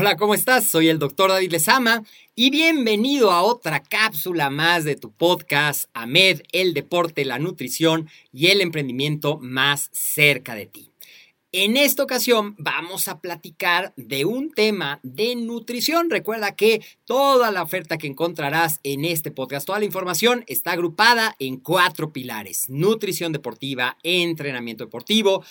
Hola, 0.00 0.16
¿cómo 0.16 0.34
estás? 0.34 0.64
Soy 0.64 0.86
el 0.86 1.00
doctor 1.00 1.30
David 1.30 1.50
Lezama 1.50 2.04
y 2.36 2.50
bienvenido 2.50 3.32
a 3.32 3.42
otra 3.42 3.82
cápsula 3.82 4.48
más 4.48 4.84
de 4.84 4.94
tu 4.94 5.10
podcast 5.10 5.90
AMED, 5.92 6.42
el 6.52 6.72
deporte, 6.72 7.24
la 7.24 7.40
nutrición 7.40 8.08
y 8.32 8.46
el 8.46 8.60
emprendimiento 8.60 9.40
más 9.42 9.90
cerca 9.92 10.54
de 10.54 10.66
ti. 10.66 10.92
En 11.50 11.76
esta 11.76 12.04
ocasión 12.04 12.54
vamos 12.58 13.08
a 13.08 13.20
platicar 13.20 13.92
de 13.96 14.24
un 14.24 14.52
tema 14.52 15.00
de 15.02 15.34
nutrición. 15.34 16.10
Recuerda 16.10 16.54
que 16.54 16.80
toda 17.04 17.50
la 17.50 17.64
oferta 17.64 17.98
que 17.98 18.06
encontrarás 18.06 18.78
en 18.84 19.04
este 19.04 19.32
podcast, 19.32 19.66
toda 19.66 19.80
la 19.80 19.86
información 19.86 20.44
está 20.46 20.72
agrupada 20.72 21.34
en 21.40 21.56
cuatro 21.56 22.12
pilares. 22.12 22.66
Nutrición 22.68 23.32
deportiva, 23.32 23.98
entrenamiento 24.04 24.84
deportivo, 24.84 25.42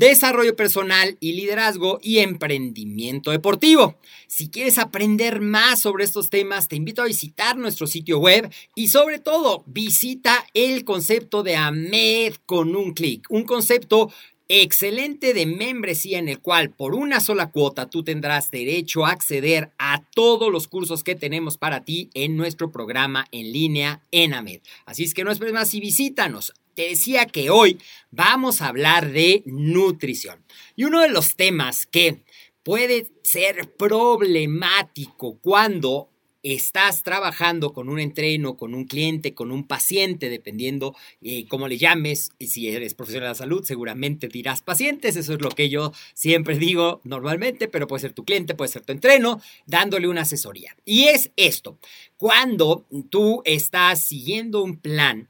desarrollo 0.00 0.56
personal 0.56 1.18
y 1.20 1.34
liderazgo 1.34 2.00
y 2.02 2.20
emprendimiento 2.20 3.32
deportivo. 3.32 3.98
Si 4.28 4.48
quieres 4.48 4.78
aprender 4.78 5.42
más 5.42 5.80
sobre 5.80 6.04
estos 6.04 6.30
temas, 6.30 6.68
te 6.68 6.76
invito 6.76 7.02
a 7.02 7.04
visitar 7.04 7.58
nuestro 7.58 7.86
sitio 7.86 8.18
web 8.18 8.50
y 8.74 8.88
sobre 8.88 9.18
todo 9.18 9.62
visita 9.66 10.46
el 10.54 10.86
concepto 10.86 11.42
de 11.42 11.56
AMED 11.56 12.36
con 12.46 12.76
un 12.76 12.94
clic, 12.94 13.26
un 13.28 13.44
concepto 13.44 14.10
excelente 14.52 15.32
de 15.32 15.46
membresía 15.46 16.18
en 16.18 16.28
el 16.28 16.40
cual 16.40 16.70
por 16.70 16.96
una 16.96 17.20
sola 17.20 17.52
cuota 17.52 17.88
tú 17.88 18.02
tendrás 18.02 18.50
derecho 18.50 19.06
a 19.06 19.12
acceder 19.12 19.70
a 19.78 20.02
todos 20.12 20.50
los 20.50 20.66
cursos 20.66 21.04
que 21.04 21.14
tenemos 21.14 21.56
para 21.56 21.84
ti 21.84 22.10
en 22.14 22.36
nuestro 22.36 22.72
programa 22.72 23.28
en 23.30 23.52
línea 23.52 24.02
en 24.10 24.34
AMED. 24.34 24.60
Así 24.86 25.04
es 25.04 25.14
que 25.14 25.22
no 25.22 25.30
esperes 25.30 25.54
más 25.54 25.72
y 25.72 25.78
visítanos. 25.78 26.52
Te 26.74 26.88
decía 26.88 27.26
que 27.26 27.48
hoy 27.48 27.78
vamos 28.10 28.60
a 28.60 28.66
hablar 28.66 29.12
de 29.12 29.44
nutrición. 29.46 30.44
Y 30.74 30.82
uno 30.82 31.00
de 31.00 31.10
los 31.10 31.36
temas 31.36 31.86
que 31.86 32.24
puede 32.64 33.06
ser 33.22 33.72
problemático 33.76 35.38
cuando 35.38 36.09
estás 36.42 37.02
trabajando 37.02 37.72
con 37.72 37.88
un 37.88 37.98
entreno, 37.98 38.56
con 38.56 38.74
un 38.74 38.84
cliente, 38.84 39.34
con 39.34 39.50
un 39.50 39.64
paciente, 39.64 40.28
dependiendo 40.28 40.94
eh, 41.20 41.46
cómo 41.48 41.68
le 41.68 41.78
llames, 41.78 42.30
y 42.38 42.48
si 42.48 42.68
eres 42.68 42.94
profesional 42.94 43.28
de 43.28 43.30
la 43.30 43.34
salud, 43.34 43.64
seguramente 43.64 44.28
dirás 44.28 44.62
pacientes, 44.62 45.16
eso 45.16 45.34
es 45.34 45.40
lo 45.40 45.50
que 45.50 45.68
yo 45.68 45.92
siempre 46.14 46.58
digo 46.58 47.00
normalmente, 47.04 47.68
pero 47.68 47.86
puede 47.86 48.00
ser 48.00 48.12
tu 48.12 48.24
cliente, 48.24 48.54
puede 48.54 48.70
ser 48.70 48.84
tu 48.84 48.92
entreno, 48.92 49.40
dándole 49.66 50.08
una 50.08 50.22
asesoría. 50.22 50.76
Y 50.84 51.04
es 51.04 51.30
esto, 51.36 51.78
cuando 52.16 52.86
tú 53.10 53.42
estás 53.44 54.00
siguiendo 54.00 54.62
un 54.62 54.76
plan, 54.76 55.28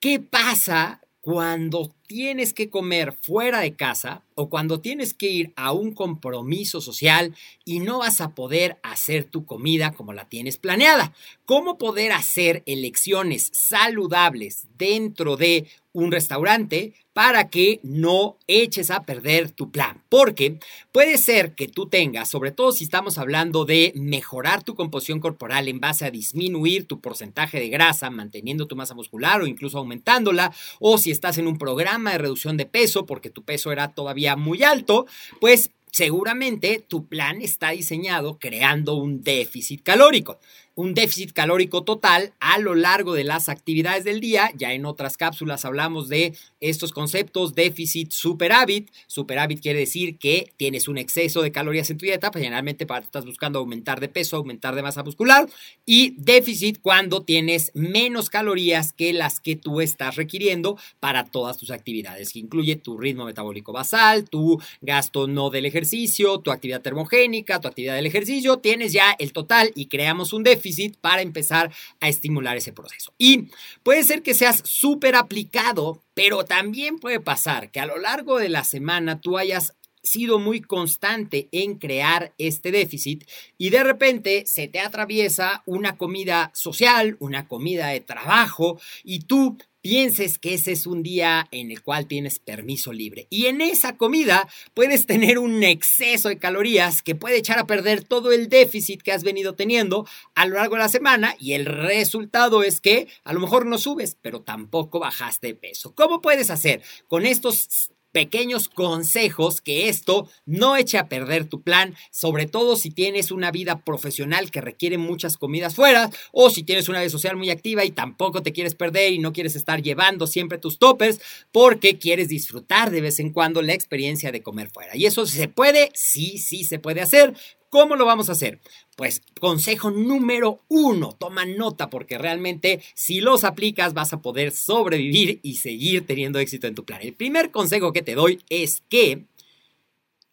¿qué 0.00 0.20
pasa 0.20 1.01
cuando 1.22 1.94
tienes 2.08 2.52
que 2.52 2.68
comer 2.68 3.12
fuera 3.12 3.60
de 3.60 3.74
casa 3.74 4.22
o 4.34 4.50
cuando 4.50 4.80
tienes 4.80 5.14
que 5.14 5.28
ir 5.28 5.52
a 5.54 5.70
un 5.70 5.94
compromiso 5.94 6.80
social 6.80 7.34
y 7.64 7.78
no 7.78 8.00
vas 8.00 8.20
a 8.20 8.34
poder 8.34 8.78
hacer 8.82 9.24
tu 9.24 9.46
comida 9.46 9.92
como 9.92 10.12
la 10.12 10.28
tienes 10.28 10.56
planeada. 10.56 11.14
¿Cómo 11.46 11.78
poder 11.78 12.10
hacer 12.10 12.64
elecciones 12.66 13.50
saludables 13.52 14.66
dentro 14.76 15.36
de 15.36 15.68
un 15.92 16.10
restaurante 16.10 16.92
para 17.12 17.48
que 17.48 17.80
no 17.82 18.36
eches 18.46 18.90
a 18.90 19.02
perder 19.02 19.50
tu 19.50 19.70
plan. 19.70 20.02
Porque 20.08 20.58
puede 20.92 21.18
ser 21.18 21.54
que 21.54 21.68
tú 21.68 21.86
tengas, 21.86 22.28
sobre 22.28 22.52
todo 22.52 22.72
si 22.72 22.84
estamos 22.84 23.18
hablando 23.18 23.64
de 23.64 23.92
mejorar 23.96 24.62
tu 24.62 24.74
composición 24.74 25.20
corporal 25.20 25.68
en 25.68 25.80
base 25.80 26.04
a 26.04 26.10
disminuir 26.10 26.86
tu 26.86 27.00
porcentaje 27.00 27.60
de 27.60 27.68
grasa, 27.68 28.10
manteniendo 28.10 28.66
tu 28.66 28.76
masa 28.76 28.94
muscular 28.94 29.42
o 29.42 29.46
incluso 29.46 29.78
aumentándola, 29.78 30.52
o 30.80 30.98
si 30.98 31.10
estás 31.10 31.38
en 31.38 31.46
un 31.46 31.58
programa 31.58 32.12
de 32.12 32.18
reducción 32.18 32.56
de 32.56 32.66
peso 32.66 33.06
porque 33.06 33.30
tu 33.30 33.42
peso 33.42 33.72
era 33.72 33.88
todavía 33.88 34.36
muy 34.36 34.62
alto, 34.62 35.06
pues 35.40 35.70
seguramente 35.90 36.82
tu 36.88 37.06
plan 37.06 37.42
está 37.42 37.70
diseñado 37.70 38.38
creando 38.38 38.94
un 38.94 39.22
déficit 39.22 39.82
calórico 39.82 40.38
un 40.74 40.94
déficit 40.94 41.32
calórico 41.32 41.84
total 41.84 42.32
a 42.40 42.58
lo 42.58 42.74
largo 42.74 43.12
de 43.12 43.24
las 43.24 43.48
actividades 43.48 44.04
del 44.04 44.20
día. 44.20 44.50
Ya 44.56 44.72
en 44.72 44.86
otras 44.86 45.16
cápsulas 45.16 45.64
hablamos 45.64 46.08
de 46.08 46.34
estos 46.60 46.92
conceptos, 46.92 47.54
déficit, 47.54 48.10
superávit. 48.10 48.90
Superávit 49.06 49.60
quiere 49.60 49.80
decir 49.80 50.18
que 50.18 50.52
tienes 50.56 50.88
un 50.88 50.96
exceso 50.96 51.42
de 51.42 51.52
calorías 51.52 51.90
en 51.90 51.98
tu 51.98 52.06
dieta, 52.06 52.30
pues 52.30 52.42
generalmente 52.42 52.86
estás 53.02 53.26
buscando 53.26 53.58
aumentar 53.58 54.00
de 54.00 54.08
peso, 54.08 54.36
aumentar 54.36 54.74
de 54.74 54.82
masa 54.82 55.02
muscular. 55.02 55.48
Y 55.84 56.14
déficit 56.16 56.80
cuando 56.80 57.22
tienes 57.22 57.70
menos 57.74 58.30
calorías 58.30 58.92
que 58.92 59.12
las 59.12 59.40
que 59.40 59.56
tú 59.56 59.80
estás 59.80 60.16
requiriendo 60.16 60.78
para 61.00 61.24
todas 61.24 61.58
tus 61.58 61.70
actividades, 61.70 62.32
que 62.32 62.38
incluye 62.38 62.76
tu 62.76 62.96
ritmo 62.96 63.26
metabólico 63.26 63.72
basal, 63.72 64.28
tu 64.28 64.60
gasto 64.80 65.26
no 65.26 65.50
del 65.50 65.66
ejercicio, 65.66 66.38
tu 66.38 66.50
actividad 66.50 66.80
termogénica, 66.80 67.60
tu 67.60 67.68
actividad 67.68 67.96
del 67.96 68.06
ejercicio. 68.06 68.58
Tienes 68.58 68.92
ya 68.92 69.14
el 69.18 69.32
total 69.32 69.72
y 69.74 69.86
creamos 69.86 70.32
un 70.32 70.42
déficit 70.42 70.61
para 71.00 71.22
empezar 71.22 71.72
a 72.00 72.08
estimular 72.08 72.56
ese 72.56 72.72
proceso. 72.72 73.12
Y 73.18 73.48
puede 73.82 74.04
ser 74.04 74.22
que 74.22 74.34
seas 74.34 74.62
súper 74.64 75.16
aplicado, 75.16 76.02
pero 76.14 76.44
también 76.44 76.98
puede 76.98 77.20
pasar 77.20 77.70
que 77.70 77.80
a 77.80 77.86
lo 77.86 77.98
largo 77.98 78.38
de 78.38 78.48
la 78.48 78.64
semana 78.64 79.20
tú 79.20 79.38
hayas 79.38 79.74
sido 80.02 80.38
muy 80.38 80.60
constante 80.60 81.48
en 81.52 81.76
crear 81.78 82.34
este 82.38 82.72
déficit 82.72 83.24
y 83.56 83.70
de 83.70 83.84
repente 83.84 84.44
se 84.46 84.66
te 84.66 84.80
atraviesa 84.80 85.62
una 85.64 85.96
comida 85.96 86.50
social, 86.54 87.16
una 87.20 87.46
comida 87.46 87.88
de 87.88 88.00
trabajo 88.00 88.80
y 89.04 89.20
tú 89.20 89.58
pienses 89.82 90.38
que 90.38 90.54
ese 90.54 90.72
es 90.72 90.86
un 90.86 91.02
día 91.02 91.48
en 91.50 91.70
el 91.70 91.82
cual 91.82 92.06
tienes 92.06 92.38
permiso 92.38 92.92
libre. 92.92 93.26
Y 93.28 93.46
en 93.46 93.60
esa 93.60 93.96
comida 93.96 94.48
puedes 94.74 95.06
tener 95.06 95.38
un 95.38 95.62
exceso 95.62 96.28
de 96.28 96.38
calorías 96.38 97.02
que 97.02 97.14
puede 97.14 97.36
echar 97.36 97.58
a 97.58 97.66
perder 97.66 98.04
todo 98.04 98.32
el 98.32 98.48
déficit 98.48 99.02
que 99.02 99.12
has 99.12 99.24
venido 99.24 99.54
teniendo 99.54 100.06
a 100.34 100.46
lo 100.46 100.54
largo 100.54 100.76
de 100.76 100.82
la 100.82 100.88
semana 100.88 101.34
y 101.38 101.52
el 101.52 101.66
resultado 101.66 102.62
es 102.62 102.80
que 102.80 103.08
a 103.24 103.32
lo 103.32 103.40
mejor 103.40 103.66
no 103.66 103.76
subes, 103.76 104.16
pero 104.22 104.40
tampoco 104.42 105.00
bajaste 105.00 105.48
de 105.48 105.54
peso. 105.54 105.94
¿Cómo 105.94 106.22
puedes 106.22 106.50
hacer 106.50 106.82
con 107.08 107.26
estos 107.26 107.90
pequeños 108.12 108.68
consejos 108.68 109.60
que 109.60 109.88
esto 109.88 110.28
no 110.46 110.76
eche 110.76 110.98
a 110.98 111.08
perder 111.08 111.46
tu 111.46 111.62
plan, 111.62 111.94
sobre 112.10 112.46
todo 112.46 112.76
si 112.76 112.90
tienes 112.90 113.30
una 113.30 113.50
vida 113.50 113.80
profesional 113.84 114.50
que 114.50 114.60
requiere 114.60 114.98
muchas 114.98 115.36
comidas 115.36 115.74
fuera 115.74 116.10
o 116.30 116.50
si 116.50 116.62
tienes 116.62 116.88
una 116.88 117.00
vida 117.00 117.10
social 117.10 117.36
muy 117.36 117.50
activa 117.50 117.84
y 117.84 117.90
tampoco 117.90 118.42
te 118.42 118.52
quieres 118.52 118.74
perder 118.74 119.12
y 119.12 119.18
no 119.18 119.32
quieres 119.32 119.56
estar 119.56 119.82
llevando 119.82 120.26
siempre 120.26 120.58
tus 120.58 120.78
toppers 120.78 121.20
porque 121.50 121.98
quieres 121.98 122.28
disfrutar 122.28 122.90
de 122.90 123.00
vez 123.00 123.18
en 123.18 123.30
cuando 123.30 123.62
la 123.62 123.72
experiencia 123.72 124.30
de 124.30 124.42
comer 124.42 124.70
fuera. 124.70 124.96
Y 124.96 125.06
eso 125.06 125.26
se 125.26 125.48
puede, 125.48 125.90
sí, 125.94 126.38
sí 126.38 126.64
se 126.64 126.78
puede 126.78 127.00
hacer. 127.00 127.34
¿Cómo 127.72 127.96
lo 127.96 128.04
vamos 128.04 128.28
a 128.28 128.32
hacer? 128.32 128.60
Pues 128.98 129.22
consejo 129.40 129.90
número 129.90 130.60
uno, 130.68 131.16
toma 131.18 131.46
nota 131.46 131.88
porque 131.88 132.18
realmente 132.18 132.82
si 132.92 133.22
los 133.22 133.44
aplicas 133.44 133.94
vas 133.94 134.12
a 134.12 134.20
poder 134.20 134.52
sobrevivir 134.52 135.40
y 135.42 135.54
seguir 135.54 136.06
teniendo 136.06 136.38
éxito 136.38 136.66
en 136.66 136.74
tu 136.74 136.84
plan. 136.84 137.00
El 137.00 137.14
primer 137.14 137.50
consejo 137.50 137.94
que 137.94 138.02
te 138.02 138.14
doy 138.14 138.44
es 138.50 138.82
que 138.90 139.24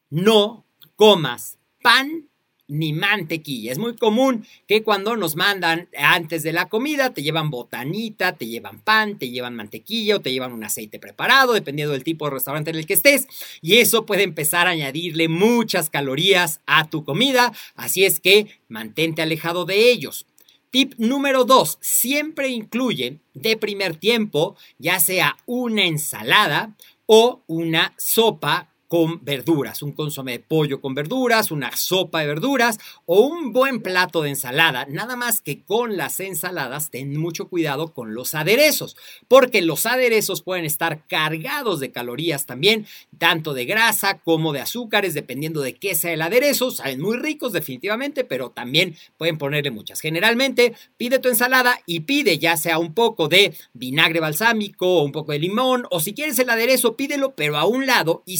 no 0.09 0.65
comas 0.97 1.57
pan 1.81 2.28
ni 2.69 2.93
mantequilla. 2.93 3.71
Es 3.71 3.77
muy 3.77 3.97
común 3.97 4.45
que 4.67 4.83
cuando 4.83 5.17
nos 5.17 5.35
mandan 5.35 5.89
antes 5.97 6.43
de 6.43 6.53
la 6.53 6.69
comida 6.69 7.13
te 7.13 7.23
llevan 7.23 7.49
botanita, 7.49 8.37
te 8.37 8.47
llevan 8.47 8.79
pan, 8.79 9.17
te 9.17 9.29
llevan 9.29 9.55
mantequilla 9.55 10.15
o 10.15 10.21
te 10.21 10.31
llevan 10.31 10.53
un 10.53 10.63
aceite 10.63 10.99
preparado, 10.99 11.53
dependiendo 11.53 11.91
del 11.91 12.05
tipo 12.05 12.25
de 12.25 12.31
restaurante 12.31 12.69
en 12.69 12.77
el 12.77 12.85
que 12.85 12.93
estés. 12.93 13.27
Y 13.61 13.77
eso 13.77 14.05
puede 14.05 14.23
empezar 14.23 14.67
a 14.67 14.71
añadirle 14.71 15.27
muchas 15.27 15.89
calorías 15.89 16.61
a 16.65 16.89
tu 16.89 17.03
comida. 17.03 17.51
Así 17.75 18.05
es 18.05 18.19
que 18.19 18.47
mantente 18.69 19.21
alejado 19.21 19.65
de 19.65 19.91
ellos. 19.91 20.25
Tip 20.71 20.93
número 20.97 21.45
2. 21.45 21.79
Siempre 21.81 22.49
incluye 22.49 23.19
de 23.33 23.57
primer 23.57 23.95
tiempo 23.95 24.55
ya 24.77 24.99
sea 24.99 25.35
una 25.47 25.85
ensalada 25.85 26.75
o 27.07 27.41
una 27.47 27.95
sopa 27.97 28.68
con 28.89 29.23
verduras, 29.23 29.83
un 29.83 29.93
consomé 29.93 30.33
de 30.33 30.39
pollo 30.39 30.81
con 30.81 30.95
verduras, 30.95 31.51
una 31.51 31.77
sopa 31.77 32.21
de 32.21 32.27
verduras 32.27 32.79
o 33.05 33.21
un 33.21 33.53
buen 33.53 33.81
plato 33.81 34.23
de 34.23 34.31
ensalada. 34.31 34.87
Nada 34.89 35.15
más 35.15 35.41
que 35.41 35.61
con 35.63 35.95
las 35.95 36.19
ensaladas 36.19 36.89
ten 36.89 37.15
mucho 37.15 37.49
cuidado 37.49 37.93
con 37.93 38.15
los 38.15 38.33
aderezos, 38.33 38.97
porque 39.27 39.61
los 39.61 39.85
aderezos 39.85 40.41
pueden 40.41 40.65
estar 40.65 41.05
cargados 41.07 41.79
de 41.79 41.91
calorías 41.91 42.47
también, 42.47 42.87
tanto 43.19 43.53
de 43.53 43.65
grasa 43.65 44.19
como 44.23 44.53
de 44.53 44.61
azúcares, 44.61 45.13
dependiendo 45.13 45.61
de 45.61 45.75
qué 45.75 45.93
sea 45.93 46.13
el 46.13 46.23
aderezo. 46.23 46.71
Saben 46.71 46.99
muy 46.99 47.17
ricos 47.17 47.53
definitivamente, 47.53 48.23
pero 48.23 48.49
también 48.49 48.95
pueden 49.17 49.37
ponerle 49.37 49.69
muchas. 49.69 50.01
Generalmente 50.01 50.73
pide 50.97 51.19
tu 51.19 51.29
ensalada 51.29 51.79
y 51.85 52.01
pide 52.01 52.39
ya 52.39 52.57
sea 52.57 52.79
un 52.79 52.95
poco 52.95 53.27
de 53.27 53.53
vinagre 53.73 54.19
balsámico 54.19 54.97
o 54.97 55.03
un 55.03 55.11
poco 55.11 55.31
de 55.31 55.37
limón, 55.37 55.85
o 55.91 55.99
si 55.99 56.15
quieres 56.15 56.39
el 56.39 56.49
aderezo, 56.49 56.95
pídelo, 56.95 57.35
pero 57.35 57.55
a 57.55 57.65
un 57.65 57.85
lado 57.85 58.23
y 58.25 58.37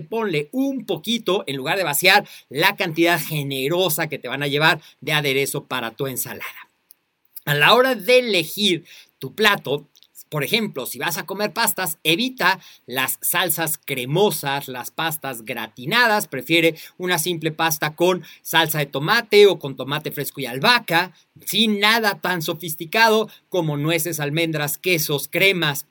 ponle 0.00 0.48
un 0.52 0.86
poquito 0.86 1.44
en 1.46 1.56
lugar 1.56 1.78
de 1.78 1.84
vaciar 1.84 2.28
la 2.48 2.76
cantidad 2.76 3.20
generosa 3.20 4.08
que 4.08 4.18
te 4.18 4.28
van 4.28 4.42
a 4.42 4.48
llevar 4.48 4.80
de 5.00 5.12
aderezo 5.12 5.64
para 5.64 5.92
tu 5.92 6.06
ensalada. 6.06 6.70
A 7.44 7.54
la 7.54 7.74
hora 7.74 7.94
de 7.94 8.18
elegir 8.18 8.84
tu 9.18 9.34
plato, 9.34 9.88
por 10.28 10.42
ejemplo, 10.42 10.86
si 10.86 10.98
vas 10.98 11.18
a 11.18 11.26
comer 11.26 11.52
pastas, 11.52 11.98
evita 12.02 12.58
las 12.86 13.18
salsas 13.20 13.78
cremosas, 13.78 14.66
las 14.66 14.90
pastas 14.90 15.44
gratinadas, 15.44 16.26
prefiere 16.26 16.74
una 16.98 17.18
simple 17.18 17.52
pasta 17.52 17.94
con 17.94 18.24
salsa 18.42 18.80
de 18.80 18.86
tomate 18.86 19.46
o 19.46 19.60
con 19.60 19.76
tomate 19.76 20.10
fresco 20.10 20.40
y 20.40 20.46
albahaca, 20.46 21.12
sin 21.44 21.78
nada 21.78 22.20
tan 22.20 22.42
sofisticado 22.42 23.30
como 23.48 23.76
nueces, 23.76 24.18
almendras, 24.18 24.78
quesos, 24.78 25.28
cremas, 25.28 25.86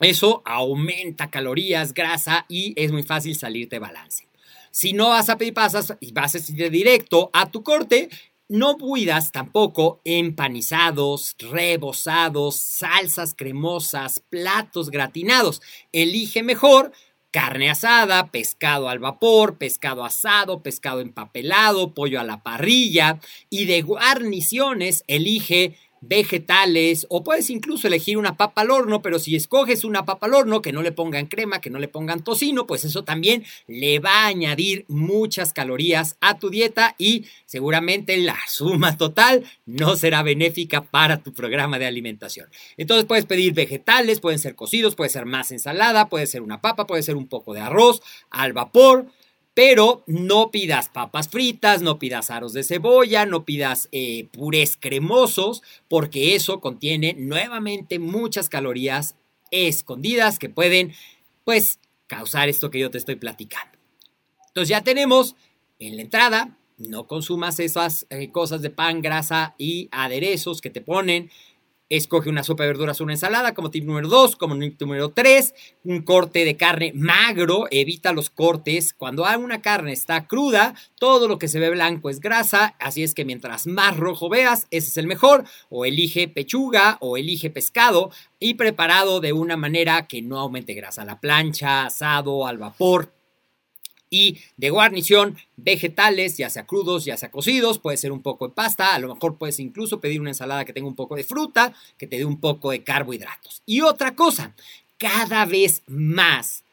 eso 0.00 0.42
aumenta 0.44 1.30
calorías, 1.30 1.94
grasa 1.94 2.46
y 2.48 2.72
es 2.76 2.92
muy 2.92 3.02
fácil 3.02 3.34
salir 3.36 3.68
de 3.68 3.78
balance. 3.78 4.28
Si 4.70 4.92
no 4.92 5.08
vas 5.08 5.28
a 5.28 5.38
pedir 5.38 5.54
pasas 5.54 5.94
y 6.00 6.12
vas 6.12 6.34
a 6.34 6.52
ir 6.52 6.70
directo 6.70 7.30
a 7.32 7.50
tu 7.50 7.62
corte, 7.62 8.08
no 8.48 8.78
cuidas 8.78 9.32
tampoco 9.32 10.00
empanizados, 10.04 11.36
rebozados, 11.38 12.56
salsas 12.56 13.34
cremosas, 13.34 14.22
platos 14.30 14.90
gratinados. 14.90 15.60
Elige 15.92 16.42
mejor 16.42 16.92
carne 17.30 17.70
asada, 17.70 18.30
pescado 18.30 18.88
al 18.88 19.00
vapor, 19.00 19.58
pescado 19.58 20.04
asado, 20.04 20.62
pescado 20.62 21.00
empapelado, 21.00 21.92
pollo 21.92 22.20
a 22.20 22.24
la 22.24 22.42
parrilla 22.42 23.20
y 23.50 23.66
de 23.66 23.82
guarniciones 23.82 25.04
elige 25.06 25.76
vegetales 26.00 27.06
o 27.08 27.24
puedes 27.24 27.50
incluso 27.50 27.86
elegir 27.86 28.18
una 28.18 28.36
papa 28.36 28.62
al 28.62 28.70
horno, 28.70 29.02
pero 29.02 29.18
si 29.18 29.36
escoges 29.36 29.84
una 29.84 30.04
papa 30.04 30.26
al 30.26 30.34
horno 30.34 30.62
que 30.62 30.72
no 30.72 30.82
le 30.82 30.92
pongan 30.92 31.26
crema, 31.26 31.60
que 31.60 31.70
no 31.70 31.78
le 31.78 31.88
pongan 31.88 32.22
tocino, 32.22 32.66
pues 32.66 32.84
eso 32.84 33.04
también 33.04 33.44
le 33.66 33.98
va 33.98 34.24
a 34.24 34.26
añadir 34.26 34.84
muchas 34.88 35.52
calorías 35.52 36.16
a 36.20 36.38
tu 36.38 36.50
dieta 36.50 36.94
y 36.98 37.26
seguramente 37.46 38.16
la 38.16 38.36
suma 38.48 38.96
total 38.96 39.44
no 39.66 39.96
será 39.96 40.22
benéfica 40.22 40.82
para 40.82 41.22
tu 41.22 41.32
programa 41.32 41.78
de 41.78 41.86
alimentación. 41.86 42.48
Entonces 42.76 43.04
puedes 43.04 43.26
pedir 43.26 43.54
vegetales, 43.54 44.20
pueden 44.20 44.38
ser 44.38 44.54
cocidos, 44.54 44.94
puede 44.94 45.10
ser 45.10 45.26
más 45.26 45.50
ensalada, 45.52 46.08
puede 46.08 46.26
ser 46.26 46.42
una 46.42 46.60
papa, 46.60 46.86
puede 46.86 47.02
ser 47.02 47.16
un 47.16 47.26
poco 47.28 47.54
de 47.54 47.60
arroz 47.60 48.02
al 48.30 48.52
vapor, 48.52 49.06
pero 49.58 50.04
no 50.06 50.52
pidas 50.52 50.88
papas 50.88 51.28
fritas, 51.28 51.82
no 51.82 51.98
pidas 51.98 52.30
aros 52.30 52.52
de 52.52 52.62
cebolla, 52.62 53.26
no 53.26 53.44
pidas 53.44 53.88
eh, 53.90 54.28
purés 54.30 54.76
cremosos, 54.76 55.64
porque 55.88 56.36
eso 56.36 56.60
contiene 56.60 57.14
nuevamente 57.18 57.98
muchas 57.98 58.48
calorías 58.48 59.16
escondidas 59.50 60.38
que 60.38 60.48
pueden, 60.48 60.92
pues, 61.42 61.80
causar 62.06 62.48
esto 62.48 62.70
que 62.70 62.78
yo 62.78 62.92
te 62.92 62.98
estoy 62.98 63.16
platicando. 63.16 63.76
Entonces 64.46 64.68
ya 64.68 64.84
tenemos 64.84 65.34
en 65.80 65.96
la 65.96 66.02
entrada, 66.02 66.56
no 66.76 67.08
consumas 67.08 67.58
esas 67.58 68.06
eh, 68.10 68.30
cosas 68.30 68.62
de 68.62 68.70
pan, 68.70 69.02
grasa 69.02 69.56
y 69.58 69.88
aderezos 69.90 70.60
que 70.60 70.70
te 70.70 70.82
ponen 70.82 71.32
Escoge 71.90 72.28
una 72.28 72.44
sopa 72.44 72.64
de 72.64 72.68
verduras 72.68 73.00
o 73.00 73.04
una 73.04 73.14
ensalada 73.14 73.54
como 73.54 73.70
tip 73.70 73.84
número 73.84 74.08
2, 74.08 74.36
como 74.36 74.58
tip 74.58 74.80
número 74.80 75.10
3, 75.10 75.54
un 75.84 76.02
corte 76.02 76.44
de 76.44 76.56
carne 76.56 76.92
magro, 76.94 77.66
evita 77.70 78.12
los 78.12 78.28
cortes. 78.28 78.92
Cuando 78.92 79.24
una 79.38 79.62
carne 79.62 79.92
está 79.92 80.26
cruda, 80.26 80.74
todo 80.98 81.28
lo 81.28 81.38
que 81.38 81.48
se 81.48 81.58
ve 81.58 81.70
blanco 81.70 82.10
es 82.10 82.20
grasa, 82.20 82.74
así 82.78 83.02
es 83.02 83.14
que 83.14 83.24
mientras 83.24 83.66
más 83.66 83.96
rojo 83.96 84.28
veas, 84.28 84.66
ese 84.70 84.88
es 84.88 84.96
el 84.98 85.06
mejor. 85.06 85.44
O 85.70 85.84
elige 85.84 86.28
pechuga 86.28 86.98
o 87.00 87.16
elige 87.16 87.50
pescado 87.50 88.10
y 88.38 88.54
preparado 88.54 89.20
de 89.20 89.32
una 89.32 89.56
manera 89.56 90.06
que 90.06 90.22
no 90.22 90.38
aumente 90.38 90.74
grasa. 90.74 91.04
La 91.04 91.20
plancha, 91.20 91.86
asado, 91.86 92.46
al 92.46 92.58
vapor, 92.58 93.12
y 94.10 94.38
de 94.56 94.70
guarnición 94.70 95.36
vegetales, 95.56 96.36
ya 96.36 96.50
sea 96.50 96.66
crudos, 96.66 97.04
ya 97.04 97.16
sea 97.16 97.30
cocidos, 97.30 97.78
puede 97.78 97.96
ser 97.96 98.12
un 98.12 98.22
poco 98.22 98.48
de 98.48 98.54
pasta, 98.54 98.94
a 98.94 98.98
lo 98.98 99.14
mejor 99.14 99.36
puedes 99.36 99.60
incluso 99.60 100.00
pedir 100.00 100.20
una 100.20 100.30
ensalada 100.30 100.64
que 100.64 100.72
tenga 100.72 100.88
un 100.88 100.94
poco 100.94 101.16
de 101.16 101.24
fruta, 101.24 101.74
que 101.96 102.06
te 102.06 102.16
dé 102.16 102.24
un 102.24 102.40
poco 102.40 102.70
de 102.70 102.82
carbohidratos. 102.82 103.62
Y 103.66 103.80
otra 103.80 104.14
cosa, 104.14 104.54
cada 104.98 105.44
vez 105.46 105.82
más 105.86 106.64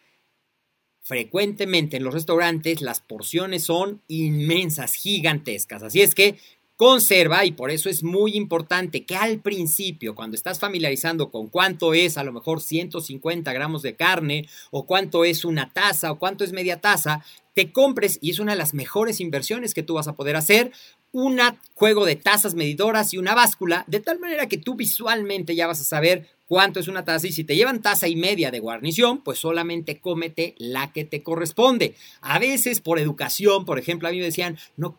frecuentemente 1.01 1.98
en 1.98 2.04
los 2.04 2.15
restaurantes 2.15 2.82
las 2.82 3.00
porciones 3.00 3.63
son 3.63 4.01
inmensas, 4.08 4.96
gigantescas, 4.96 5.84
así 5.84 6.01
es 6.01 6.15
que 6.15 6.39
conserva 6.75 7.46
y 7.46 7.51
por 7.51 7.72
eso 7.72 7.89
es 7.89 8.03
muy 8.03 8.36
importante 8.36 9.05
que 9.05 9.15
al 9.15 9.39
principio, 9.39 10.15
cuando 10.15 10.36
estás 10.36 10.60
familiarizando 10.60 11.32
con 11.32 11.48
cuánto 11.48 11.94
es 11.94 12.17
a 12.17 12.24
lo 12.24 12.34
mejor 12.34 12.62
150 12.62 13.53
gramos 13.53 13.82
de 13.82 13.96
carne 13.96 14.48
o 14.72 14.86
cuánto 14.86 15.24
es 15.24 15.46
una 15.46 15.72
taza 15.72 16.12
o 16.12 16.20
cuánto 16.20 16.44
es 16.44 16.51
media 16.51 16.82
taza, 16.82 17.24
te 17.53 17.72
compres, 17.72 18.20
y 18.22 18.32
es 18.32 18.39
una 18.39 18.51
de 18.51 18.58
las 18.58 18.74
mejores 18.74 19.22
inversiones 19.22 19.74
que 19.74 19.82
tú 19.82 19.94
vas 19.94 20.10
a 20.10 20.15
poder 20.15 20.36
hacer, 20.36 20.74
un 21.15 21.39
juego 21.75 22.05
de 22.05 22.17
tazas 22.17 22.55
medidoras 22.55 23.13
y 23.13 23.17
una 23.17 23.34
báscula, 23.36 23.86
de 23.88 24.01
tal 24.01 24.19
manera 24.19 24.50
que 24.50 24.57
tú 24.57 24.75
visualmente 24.75 25.55
ya 25.55 25.65
vas 25.65 25.79
a 25.79 25.86
saber 25.86 26.27
cuánto 26.45 26.81
es 26.81 26.89
una 26.89 27.05
taza 27.05 27.25
y 27.25 27.31
si 27.31 27.45
te 27.45 27.55
llevan 27.55 27.81
taza 27.81 28.10
y 28.10 28.17
media 28.17 28.51
de 28.51 28.60
guarnición, 28.60 29.24
pues 29.24 29.39
solamente 29.39 30.01
cómete 30.01 30.55
la 30.57 30.91
que 30.91 31.05
te 31.05 31.24
corresponde. 31.24 31.95
A 32.19 32.38
veces 32.38 32.81
por 32.81 33.00
educación, 33.00 33.63
por 33.63 33.79
ejemplo, 33.79 34.10
a 34.10 34.12
mí 34.12 34.17
me 34.17 34.25
decían, 34.25 34.57
no 34.75 34.98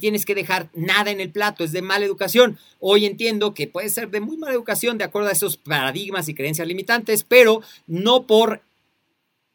tienes 0.00 0.24
que 0.24 0.34
dejar 0.34 0.70
nada 0.72 1.10
en 1.10 1.20
el 1.20 1.30
plato, 1.30 1.62
es 1.62 1.72
de 1.72 1.82
mala 1.82 2.06
educación. 2.06 2.58
Hoy 2.78 3.04
entiendo 3.04 3.52
que 3.52 3.66
puede 3.66 3.90
ser 3.90 4.10
de 4.10 4.20
muy 4.20 4.38
mala 4.38 4.54
educación 4.54 4.96
de 4.96 5.04
acuerdo 5.04 5.28
a 5.28 5.32
esos 5.32 5.58
paradigmas 5.58 6.30
y 6.30 6.34
creencias 6.34 6.66
limitantes, 6.66 7.22
pero 7.22 7.60
no 7.86 8.26
por 8.26 8.62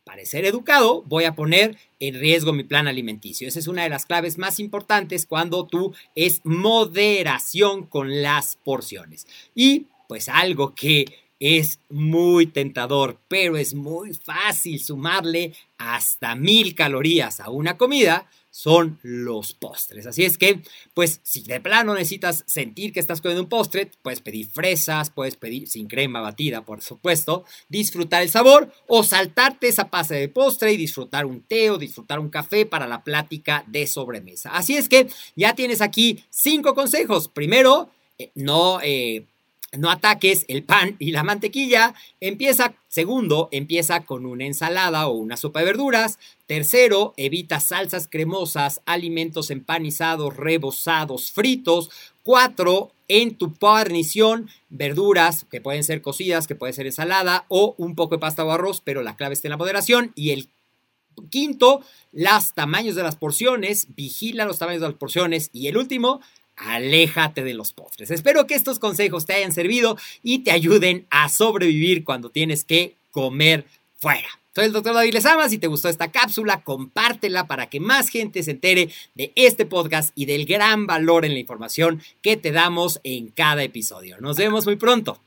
parecer 0.05 0.45
educado, 0.45 1.03
voy 1.07 1.25
a 1.25 1.35
poner 1.35 1.77
en 1.99 2.19
riesgo 2.19 2.53
mi 2.53 2.63
plan 2.63 2.87
alimenticio. 2.87 3.47
Esa 3.47 3.59
es 3.59 3.67
una 3.67 3.83
de 3.83 3.89
las 3.89 4.05
claves 4.05 4.37
más 4.37 4.59
importantes 4.59 5.25
cuando 5.25 5.65
tú 5.65 5.93
es 6.15 6.39
moderación 6.45 7.85
con 7.87 8.21
las 8.21 8.57
porciones. 8.63 9.27
Y 9.53 9.87
pues 10.07 10.29
algo 10.29 10.73
que 10.73 11.05
es 11.39 11.79
muy 11.89 12.45
tentador, 12.45 13.19
pero 13.27 13.57
es 13.57 13.73
muy 13.73 14.13
fácil 14.13 14.79
sumarle 14.79 15.53
hasta 15.77 16.35
mil 16.35 16.75
calorías 16.75 17.41
a 17.41 17.49
una 17.49 17.75
comida 17.77 18.29
son 18.55 18.99
los 19.03 19.53
postres. 19.53 20.07
Así 20.07 20.23
es 20.23 20.37
que, 20.37 20.61
pues, 20.93 21.19
si 21.23 21.43
de 21.43 21.59
plano 21.59 21.93
necesitas 21.93 22.45
sentir 22.47 22.93
que 22.93 23.01
estás 23.01 23.19
comiendo 23.19 23.43
un 23.43 23.49
postre, 23.49 23.91
puedes 24.01 24.21
pedir 24.21 24.47
fresas, 24.47 25.09
puedes 25.09 25.35
pedir 25.35 25.67
sin 25.67 25.87
crema 25.87 26.21
batida, 26.21 26.63
por 26.63 26.81
supuesto, 26.81 27.43
disfrutar 27.67 28.21
el 28.21 28.29
sabor 28.29 28.71
o 28.87 29.03
saltarte 29.03 29.67
esa 29.67 29.89
pase 29.89 30.15
de 30.15 30.29
postre 30.29 30.71
y 30.71 30.77
disfrutar 30.77 31.25
un 31.25 31.41
té 31.41 31.69
o 31.69 31.77
disfrutar 31.77 32.17
un 32.17 32.29
café 32.29 32.65
para 32.65 32.87
la 32.87 33.03
plática 33.03 33.65
de 33.67 33.87
sobremesa. 33.87 34.51
Así 34.51 34.77
es 34.77 34.87
que 34.87 35.09
ya 35.35 35.53
tienes 35.53 35.81
aquí 35.81 36.23
cinco 36.29 36.75
consejos. 36.75 37.27
Primero, 37.27 37.89
eh, 38.17 38.31
no... 38.35 38.79
Eh, 38.81 39.27
no 39.77 39.89
ataques 39.89 40.45
el 40.47 40.63
pan 40.63 40.95
y 40.99 41.11
la 41.11 41.23
mantequilla. 41.23 41.93
Empieza, 42.19 42.73
segundo, 42.87 43.49
empieza 43.51 44.05
con 44.05 44.25
una 44.25 44.45
ensalada 44.45 45.07
o 45.07 45.13
una 45.13 45.37
sopa 45.37 45.59
de 45.59 45.65
verduras. 45.65 46.19
Tercero, 46.45 47.13
evita 47.17 47.59
salsas 47.59 48.07
cremosas, 48.07 48.81
alimentos 48.85 49.51
empanizados, 49.51 50.35
rebozados, 50.35 51.31
fritos. 51.31 51.89
Cuatro, 52.23 52.91
en 53.07 53.35
tu 53.35 53.53
guarnición, 53.59 54.49
verduras 54.69 55.45
que 55.49 55.61
pueden 55.61 55.83
ser 55.83 56.01
cocidas, 56.01 56.47
que 56.47 56.55
puede 56.55 56.73
ser 56.73 56.87
ensalada 56.87 57.45
o 57.49 57.75
un 57.77 57.95
poco 57.95 58.15
de 58.15 58.19
pasta 58.19 58.43
o 58.43 58.51
arroz, 58.51 58.81
pero 58.83 59.03
la 59.03 59.15
clave 59.15 59.33
está 59.33 59.47
en 59.47 59.51
la 59.51 59.57
moderación. 59.57 60.11
Y 60.15 60.31
el 60.31 60.49
quinto, 61.29 61.81
los 62.11 62.53
tamaños 62.53 62.95
de 62.95 63.03
las 63.03 63.15
porciones, 63.15 63.87
vigila 63.95 64.45
los 64.45 64.59
tamaños 64.59 64.81
de 64.81 64.87
las 64.87 64.97
porciones. 64.97 65.49
Y 65.53 65.67
el 65.67 65.77
último, 65.77 66.21
aléjate 66.57 67.43
de 67.43 67.53
los 67.53 67.73
postres. 67.73 68.11
Espero 68.11 68.47
que 68.47 68.55
estos 68.55 68.79
consejos 68.79 69.25
te 69.25 69.33
hayan 69.33 69.51
servido 69.51 69.97
y 70.23 70.39
te 70.39 70.51
ayuden 70.51 71.05
a 71.09 71.29
sobrevivir 71.29 72.03
cuando 72.03 72.29
tienes 72.29 72.63
que 72.63 72.95
comer 73.11 73.65
fuera. 73.97 74.27
Soy 74.55 74.65
el 74.65 74.71
doctor 74.71 74.93
David 74.93 75.13
Lezama. 75.13 75.49
Si 75.49 75.57
te 75.57 75.67
gustó 75.67 75.89
esta 75.89 76.11
cápsula, 76.11 76.63
compártela 76.63 77.45
para 77.45 77.69
que 77.69 77.81
más 77.81 78.07
gente 78.07 78.41
se 78.41 78.51
entere 78.51 78.89
de 79.13 79.33
este 79.35 79.65
podcast 79.65 80.11
y 80.15 80.25
del 80.25 80.45
gran 80.45 80.87
valor 80.87 81.25
en 81.25 81.33
la 81.33 81.39
información 81.39 82.01
que 82.21 82.37
te 82.37 82.53
damos 82.53 83.01
en 83.03 83.27
cada 83.27 83.63
episodio. 83.63 84.17
Nos 84.21 84.37
vemos 84.37 84.65
muy 84.65 84.77
pronto. 84.77 85.19